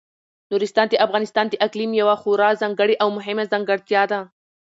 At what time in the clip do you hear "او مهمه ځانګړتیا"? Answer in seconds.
3.03-4.03